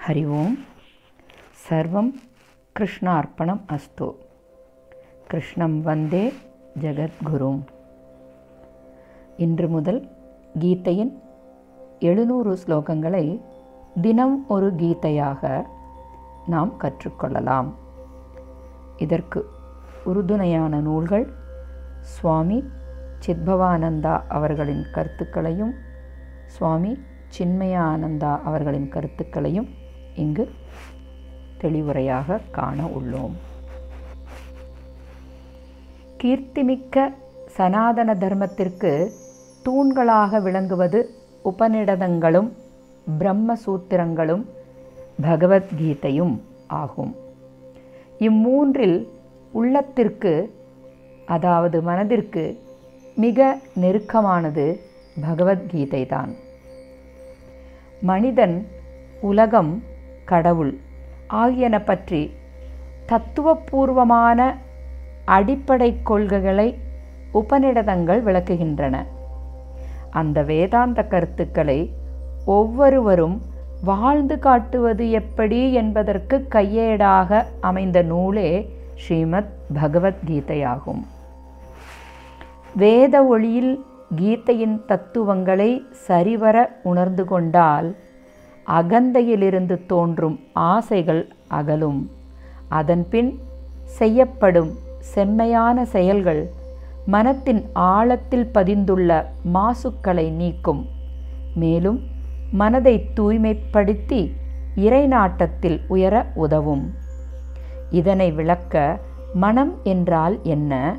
हरि 0.00 0.24
ओं 0.34 0.48
सर्वं 1.62 2.10
कृष्णार्पणम् 2.76 3.66
अस्तु 3.68 4.08
கிருஷ்ணம் 5.30 5.74
வந்தே 5.82 6.24
ஜெகத்குரும் 6.80 7.62
இன்று 9.36 9.66
முதல் 9.68 9.98
கீதையின் 10.58 11.10
எழுநூறு 12.00 12.52
ஸ்லோகங்களை 12.56 13.24
தினம் 14.00 14.36
ஒரு 14.48 14.68
கீதையாக 14.76 15.42
நாம் 16.46 16.72
கற்றுக்கொள்ளலாம் 16.76 17.70
இதற்கு 18.96 19.40
உறுதுணையான 20.04 20.80
நூல்கள் 20.80 21.26
சுவாமி 22.14 22.58
சித்பவானந்தா 23.26 24.14
அவர்களின் 24.28 24.84
கருத்துக்களையும் 24.90 25.74
சுவாமி 26.46 26.92
சின்மயானந்தா 27.38 28.32
அவர்களின் 28.42 28.88
கருத்துக்களையும் 28.88 29.68
இங்கு 30.15 30.51
தெளிவுரையாக 31.61 32.39
காண 32.51 32.85
உள்ளோம். 32.97 33.33
கீர்த்திமிக்க 36.23 37.13
சனாதன 37.47 38.13
தர்மத்திற்கு 38.13 39.11
தூண்களாக 39.65 40.41
விளங்குவது 40.41 41.15
உபநிடதங்களும் 41.43 42.51
பிரம்மசூத்திரங்களும் 43.19 44.43
பகவத்கீதையும் 45.21 46.41
ஆகும். 46.67 47.15
இம்மூன்றில் 48.19 49.07
உள்ளத்திற்கு 49.51 50.53
அதாவது 51.25 51.81
மனதிற்கு 51.81 52.61
மிக 53.15 53.57
நெருக்கமானது 53.81 54.79
பகவத்கீதை 55.21 56.07
தான் 56.07 56.35
மனிதன் 58.01 58.67
உலகம் 59.21 59.83
கடவுள் 60.33 60.73
ஆகியன 61.41 61.75
பற்றி 61.89 62.21
தத்துவபூர்வமான 63.09 64.39
அடிப்படை 65.25 65.89
கொள்கைகளை 66.09 66.67
உபநிடதங்கள் 67.39 68.21
விளக்குகின்றன. 68.27 68.95
அந்த 70.19 70.37
வேதாந்த 70.51 70.99
கருத்துக்களை 71.13 71.79
ஒவ்வொருவரும் 72.45 73.37
வாழ்ந்து 73.89 74.35
காட்டுவது 74.45 75.05
எப்படி 75.19 75.59
என்பதற்கு 75.73 76.35
கையேடாக 76.55 77.39
அமைந்த 77.61 77.99
நூலே 78.11 78.49
ஸ்ரீமத் 79.03 79.53
பகவத்கீதையாகும். 79.75 81.01
வேத 82.75 83.15
ஒளியில் 83.33 83.73
கீதையின் 84.19 84.77
தத்துவங்களை 84.91 85.71
சரிவர 86.07 86.55
உணர்ந்து 86.89 87.23
கொண்டால் 87.31 87.87
அகந்தையிலிருந்து 88.67 89.85
தோன்றும் 89.87 90.39
ஆசைகள் 90.53 91.35
அகலும். 91.47 92.11
அதன்பின் 92.67 93.39
செய்யப்படும் 93.83 94.71
செம்மையான 94.99 95.85
செயல்கள் 95.85 96.49
மனத்தின் 97.05 97.65
ஆழத்தில் 97.73 98.49
பதிந்துள்ள 98.53 99.25
மாசுக்களை 99.53 100.29
நீக்கும். 100.29 100.85
மேலும் 101.55 101.99
மனதை 102.51 103.05
தூய்மைப்படுத்தி 103.15 104.31
இறைநாட்டத்தில் 104.75 105.79
உயர 105.87 106.25
உதவும். 106.35 106.93
இதனை 107.89 108.31
விளக்க 108.31 108.99
மனம் 109.33 109.73
என்றால் 109.83 110.39
என்ன? 110.43 110.97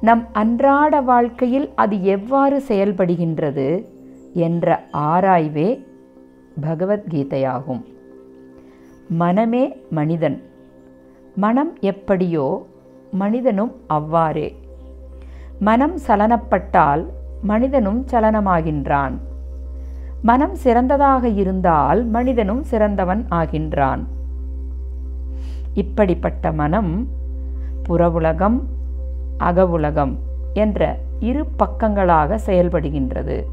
நம் 0.00 0.28
அன்றாட 0.32 1.00
வாழ்க்கையில் 1.00 1.72
அது 1.74 2.04
எவ்வாறு 2.04 2.62
செயல்படுகின்றது? 2.68 3.84
என்ற 4.32 4.84
ஆராய்வே 4.90 5.88
பகவத்கீதையாகும். 6.62 7.82
மனமே 9.08 9.76
மனிதன். 9.90 10.42
மனம் 11.34 11.76
எப்படியோ 11.80 12.66
மனிதனும் 13.12 13.72
அவ்வாறே. 13.86 14.56
மனம் 15.58 15.98
சலனப்பட்டால் 16.06 17.06
மனிதனும் 17.42 18.06
சலனமாகின்றான். 18.10 19.12
மனம் 20.22 20.54
சிறந்ததாக 20.54 21.28
இருந்தால் 21.28 22.04
மனிதனும் 22.04 22.62
சிறந்தவன் 22.62 23.26
ஆகின்றான். 23.30 24.04
இப்படிப்பட்ட 25.74 26.52
மனம் 26.52 27.08
புறவுலகம் 27.88 28.60
அகவுலகம் 29.38 30.16
என்ற 30.54 30.98
இரு 31.20 31.46
பக்கங்களாக 31.58 32.38
செயல்படுகின்றது. 32.46 33.44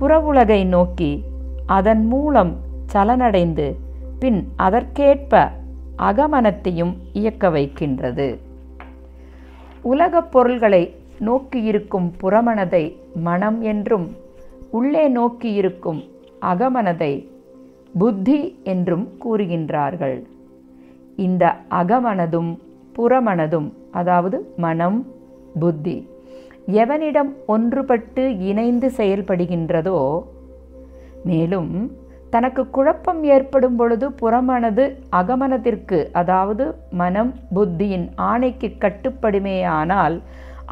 புறவுலகை 0.00 0.64
நோக்கி 0.64 1.24
அதன் 1.66 2.06
மூலம் 2.06 2.56
சலனடைந்து 2.92 3.76
பின் 4.18 4.48
அதற்கேற்ப 4.56 5.50
அகமனத்தையும் 5.98 6.92
இயக்க 7.12 7.50
வைக்கின்றது. 7.50 8.38
உலகப் 9.82 10.32
பொருள்களை 10.32 10.94
நோக்கியிருக்கும் 11.20 12.08
புறமனதை 12.22 12.96
மனம் 13.14 13.62
என்றும் 13.62 14.06
உள்ளே 14.70 15.08
நோக்கியிருக்கும் 15.08 16.00
அகமனதை 16.40 17.26
புத்தி 17.98 18.58
என்றும் 18.62 19.08
கூறுகின்றார்கள். 19.24 20.26
இந்த 21.16 21.56
அகமனதும் 21.70 22.58
புறமனதும் 22.96 23.72
அதாவது 23.90 24.52
மனம் 24.56 25.06
புத்தி 25.58 26.08
எவனிடம் 26.72 27.30
ஒன்றுபட்டு 27.48 28.38
இணைந்து 28.40 28.92
செயல்படுகின்றதோ 28.96 29.98
மேலும் 31.28 31.70
தனக்கு 32.34 32.62
குழப்பம் 32.76 33.20
ஏற்படும் 33.34 33.76
பொழுது 33.76 34.06
புறமனது 34.20 34.84
அகமனத்திற்கு 35.18 35.98
அதாவது 36.20 36.64
மனம் 37.00 37.32
புத்தியின் 37.54 38.06
ஆணைக்கு 38.30 38.68
கட்டுப்படுமேயானால் 38.84 40.16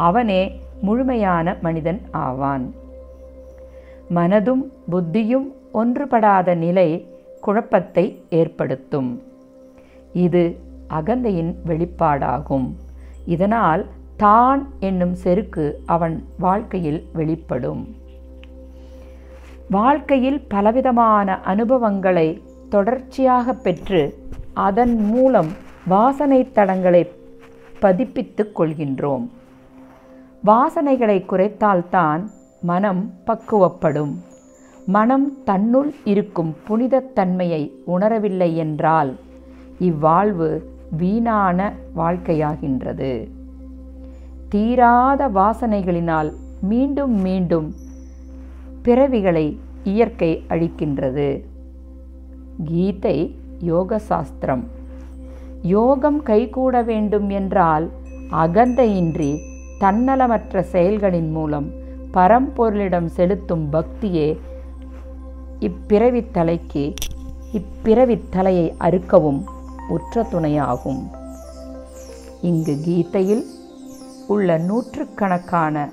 அவனே 0.06 0.42
முழுமையான 0.87 1.56
மனிதன் 1.66 2.00
ஆவான். 2.25 2.65
மனதும் 4.16 4.65
புத்தியும் 4.92 5.47
ஒன்றுபடாத 5.81 6.48
நிலை 6.65 6.88
குழப்பத்தை 7.47 8.04
ஏற்படுத்தும். 8.41 9.10
இது 10.25 10.42
அகந்தையின் 10.98 11.53
வெளிப்பாடாகும். 11.69 12.69
இதனால் 13.34 13.82
தான் 14.22 14.60
என்னும் 14.88 15.15
செருக்கு 15.25 15.66
அவன் 15.94 16.16
வாழ்க்கையில் 16.44 17.00
வெளிப்படும். 17.19 17.82
வாழ்க்கையில் 19.70 20.44
பலவிதமான 20.48 21.41
அனுபவங்களை 21.41 22.42
தொடர்ச்சியாக 22.70 23.52
பெற்று 23.52 24.19
அதன் 24.54 24.97
மூலம் 24.97 25.47
வாசனை 25.86 26.50
தடங்களை 26.54 27.10
பதிப்பித்துக் 27.82 28.53
கொள்கின்றோம். 28.56 29.28
வாசனைகளை 30.44 31.24
குறைத்தால்தான் 31.24 32.28
மனம் 32.62 33.10
பக்குவப்படும். 33.26 34.14
மனம் 34.86 35.42
தன்னுள் 35.44 35.94
இருக்கும் 36.04 36.56
புனிதத்தன்மையை 36.69 37.70
உணரவில்லை 37.86 38.54
என்றால் 38.54 39.16
இவ்வாழ்வு 39.80 40.62
வீணான 40.91 41.72
வாழ்க்கையாகின்றது. 41.97 43.28
தீராத 44.48 45.28
வாசனைகளினால் 45.28 46.32
மீண்டும் 46.60 47.20
மீண்டும் 47.20 47.74
பிறவிகளை 48.84 49.56
இயற்கை 49.84 50.45
அழிக்கின்றது. 50.49 51.45
கீதை 52.65 53.39
யோக 53.59 53.99
சாஸ்திரம் 53.99 54.69
யோகம் 55.62 56.22
கைகூட 56.22 56.83
வேண்டும் 56.83 57.28
என்றால் 57.28 57.91
அகந்தையின்றி 58.31 59.39
தன்னலமற்ற 59.81 60.61
செயல்களின் 60.61 61.31
மூலம் 61.31 61.71
பரம்பொருளிடம் 62.12 63.06
செலுத்தும் 63.06 63.72
பக்தியே 63.72 64.39
இப்பிறவித்தலைக்கு 65.61 66.95
தலைக்கு 67.53 68.21
தலையை 68.30 68.75
அறுக்கவும் 68.80 69.45
உற்ற 69.89 70.27
துணையாகும். 70.33 71.03
இங்கு 72.42 72.77
கீதையில் 72.84 73.45
உள்ள 74.27 74.59
நூற்றுக்கணக்கான 74.59 75.91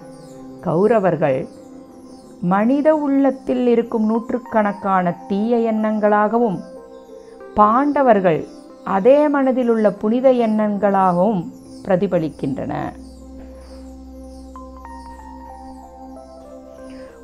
கௌரவர்கள் 0.63 1.47
மனித 2.41 2.95
உள்ளத்தில் 2.95 3.67
இருக்கும் 3.67 4.05
நூற்றுக்கணக்கான 4.05 5.15
தீய 5.27 5.57
எண்ணங்களாகவும் 5.57 6.59
பாண்டவர்கள் 7.55 8.47
அதே 8.83 9.27
மனதில் 9.27 9.69
உள்ள 9.69 9.91
புனித 9.91 10.31
எண்ணங்களாகவும் 10.31 11.45
பிரதிபலிக்கின்றன. 11.85 12.73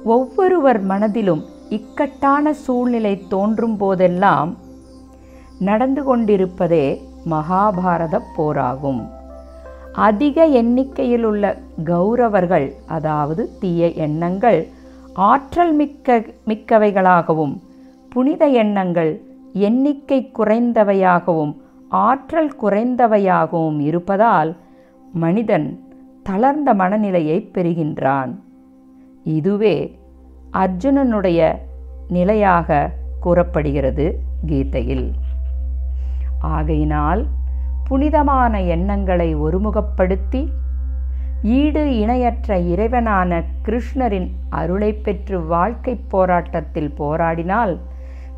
ஒவ்வொருவர் 0.04 0.82
மனதிலும் 0.82 1.46
இக்கட்டான 1.70 2.54
சூழ்நிலை 2.54 3.28
தோன்றும் 3.28 3.78
போதெல்லாம் 3.78 4.58
நடந்து 5.60 6.04
கொண்டிருப்பதே 6.04 7.02
மகாபாரத 7.30 8.22
போராகும். 8.36 9.10
அதிக 9.92 10.46
எண்ணிக்கையில் 10.46 11.24
உள்ள 11.24 11.58
கௌரவர்கள் 11.86 12.76
அதாவது 12.86 13.50
தீய 13.60 13.88
எண்ணங்கள் 13.88 14.68
ஆற்றல் 15.18 15.74
மிக்க 15.74 16.24
மிக்கவைகளாகவும் 16.46 17.54
புனித 18.10 18.48
எண்ணங்கள் 18.48 19.22
எண்ணிக்கை 19.54 20.32
குறைந்தவையாகவும் 20.38 21.54
ஆற்றல் 21.90 22.54
குறைந்தவையாகவும் 22.62 23.80
இருப்பதால் 23.80 24.56
மனிதன் 25.14 25.68
தளர்ந்த 26.24 26.74
மனநிலையை 26.74 27.50
பெறுகின்றான். 27.54 28.36
இதுவே 29.24 30.00
அர்ஜுனனுடைய 30.54 31.58
நிலையாக 32.08 32.92
கூறப்படுகிறது 33.20 34.20
கீதையில். 34.46 35.12
ஆகையினால் 36.40 37.26
புனிதமான 37.88 38.62
எண்ணங்களை 38.62 39.36
ஒருமுகப்படுத்தி 39.36 40.48
ஈடு 41.44 42.00
இணையற்ற 42.00 42.60
இறைவனான 42.60 43.44
கிருஷ்ணரின் 43.64 44.30
அருளை 44.50 44.94
பெற்று 44.94 45.46
வாழ்க்கை 45.46 46.00
போராட்டத்தில் 46.10 46.92
போராடினால் 46.98 47.78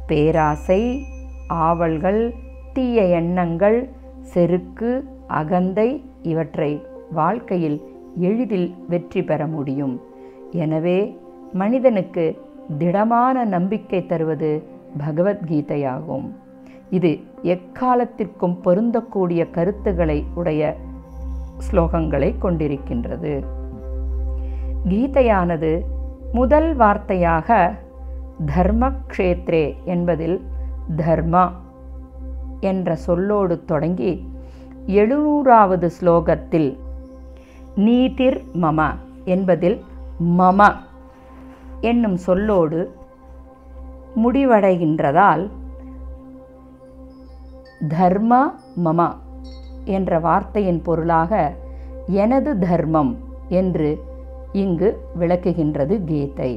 பேராசை 0.07 1.05
ஆவல்கள் 1.47 2.33
தீய 2.73 3.03
எண்ணங்கள் 3.03 3.89
செருக்கு 4.21 5.05
அகந்தை 5.27 6.03
இவற்றை 6.23 6.81
வாழ்க்கையில் 7.11 7.79
எளிதில் 8.17 8.75
வெற்றி 8.87 9.23
பெற 9.23 9.47
முடியும். 9.47 10.01
எனவே 10.51 11.15
மனிதனுக்கு 11.53 12.25
திடமான 12.77 13.45
நம்பிக்கை 13.45 14.05
தருவது 14.05 14.63
பகவத்கீதையாகும். 14.97 16.27
இது 16.89 17.19
எக்காலத்திற்கும் 17.43 18.55
பொருந்தக்கூடிய 18.63 19.51
கருத்துக்களை 19.51 20.25
உடைய 20.35 20.75
ஸ்லோகங்களை 21.67 22.29
கொண்டிருக்கின்றது. 22.41 23.33
கீதையானது 24.87 25.71
முதல் 26.31 26.77
வார்த்தையாக 26.77 27.77
தர்மக்ஷேத்ரே 28.55 29.65
என்பதில் 29.85 30.37
தர்மா 30.97 31.45
என்ற 32.59 32.97
சொல்லோடு 33.07 33.65
தொடங்கி 33.65 34.11
எழுநூறாவது 34.87 35.87
ஸ்லோகத்தில் 36.01 36.69
நீதிர் 37.75 38.41
மம 38.61 38.79
என்பதில் 39.25 39.77
மம 40.37 40.69
என்னும் 41.81 42.17
சொல்லோடு 42.27 42.79
முடிவடைகின்றதால் 44.23 45.43
தர்ம 47.87 48.53
மம 48.83 49.01
என்ற 49.89 50.19
வார்த்தையின் 50.19 50.81
பொருளாக 50.81 51.31
எனது 52.23 52.51
தர்மம் 52.59 53.11
என்று 53.49 53.89
இங்கு 54.53 54.89
விளக்குகின்றது 55.19 55.95
கீதை. 56.05 56.51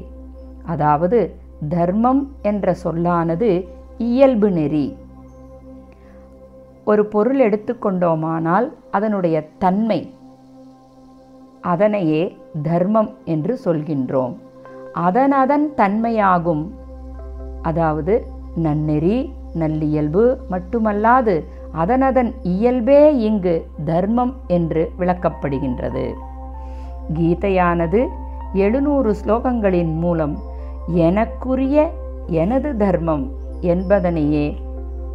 அதாவது 0.64 1.18
தர்மம் 1.68 2.22
என்ற 2.42 2.74
சொல்லானது 2.84 3.50
இயல்பு 3.98 4.48
நெறி. 4.50 4.86
ஒரு 6.84 7.02
பொருள் 7.06 7.40
எடுத்துக்கொண்டோமானால் 7.40 8.66
அதனுடைய 8.90 9.36
தன்மை 9.58 10.00
அதனையே 11.62 12.22
தர்மம் 12.62 13.10
என்று 13.24 13.52
சொல்கின்றோம். 13.64 14.34
அதனதன் 15.08 15.66
தன்மையாகும். 15.76 16.64
அதாவது 17.62 18.14
நன்னெறி 18.56 19.18
நல்லியல்பு 19.54 20.24
மட்டுமல்லாது 20.50 21.34
அதனதன் 21.74 22.34
இயல்பே 22.42 23.16
இங்கு 23.18 23.70
தர்மம் 23.84 24.34
என்று 24.46 24.92
விளக்கப்படுகின்றது. 24.98 26.12
கீதையானது 27.12 28.08
எழுநூறு 28.52 29.16
ஸ்லோகங்களின் 29.24 29.94
மூலம் 29.94 30.38
எனக்குரிய 30.94 31.90
எனது 32.26 32.76
தர்மம் 32.76 33.32
என்பதனையே 33.60 34.56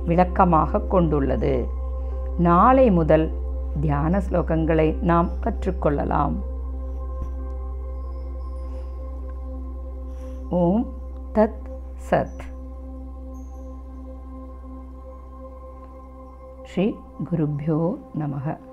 விளக்கமாக 0.06 0.80
கொண்டுள்ளது. 0.80 1.68
நாளை 2.38 2.92
முதல் 2.92 3.31
தியான 3.81 4.21
ஸ்லோகங்களை 4.30 5.01
நாம் 5.01 5.30
கற்றுக்கொள்ளலாம். 5.44 6.33
ஓம் 10.50 10.86
தத் 11.36 11.65
சத். 12.12 12.44
श्रीगुरुभ्यो 16.77 17.77
नमः। 18.18 18.66